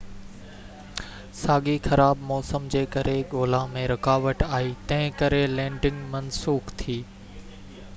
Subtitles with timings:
[1.41, 7.01] ساڳئي خراب موسم جي ڪري ڳولا ۾ رڪاوٽ آئي تنهن ڪري لينڊنگ منسوخ ٿي